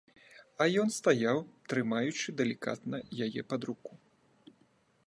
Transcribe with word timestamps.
А 0.63 0.65
ён 0.83 0.87
стаяў, 0.99 1.37
трымаючы 1.73 2.35
далікатна 2.41 2.97
яе 3.29 3.41
пад 3.55 3.61
руку. 3.73 3.93